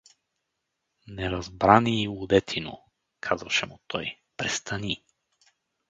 [1.07, 2.83] —Неразбраний лудетино—
[3.19, 5.03] казваше му той,— престани.